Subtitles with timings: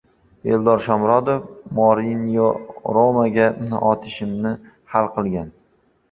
[0.51, 1.41] Eldor Shomurodov:
[1.79, 2.45] "Mourinyo
[2.97, 3.49] "Roma"ga
[3.91, 4.55] o‘tishimni
[4.95, 5.53] hal qilgan"